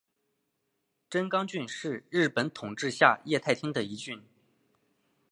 [1.11, 4.23] 真冈郡是日本统治下桦太厅的一郡。